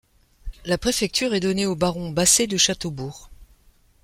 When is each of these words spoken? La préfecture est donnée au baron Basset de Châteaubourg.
La 0.65 0.79
préfecture 0.79 1.35
est 1.35 1.39
donnée 1.39 1.67
au 1.67 1.75
baron 1.75 2.09
Basset 2.09 2.47
de 2.47 2.57
Châteaubourg. 2.57 3.29